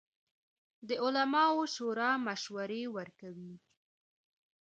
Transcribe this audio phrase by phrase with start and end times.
[0.87, 3.55] د علماوو شورا مشورې ورکوي